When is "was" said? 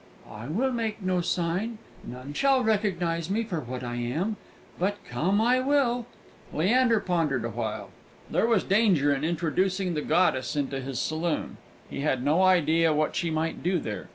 8.47-8.63